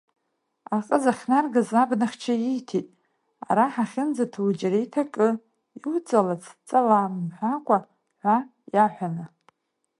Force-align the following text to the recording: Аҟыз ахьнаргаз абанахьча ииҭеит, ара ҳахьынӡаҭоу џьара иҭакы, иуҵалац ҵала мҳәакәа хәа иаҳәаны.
Аҟыз 0.75 1.03
ахьнаргаз 1.11 1.69
абанахьча 1.81 2.35
ииҭеит, 2.37 2.87
ара 3.49 3.65
ҳахьынӡаҭоу 3.73 4.49
џьара 4.59 4.77
иҭакы, 4.85 5.27
иуҵалац 5.83 6.43
ҵала 6.67 6.99
мҳәакәа 7.23 7.77
хәа 8.19 8.37
иаҳәаны. 8.73 9.25